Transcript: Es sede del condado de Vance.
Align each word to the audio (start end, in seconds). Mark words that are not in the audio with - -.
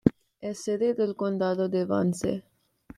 Es 0.39 0.63
sede 0.63 0.95
del 0.95 1.15
condado 1.15 1.69
de 1.69 1.85
Vance. 1.85 2.43